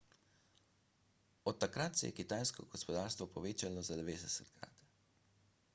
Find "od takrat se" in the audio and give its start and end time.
1.51-2.07